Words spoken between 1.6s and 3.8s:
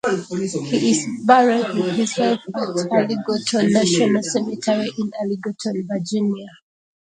with his wife at Arlington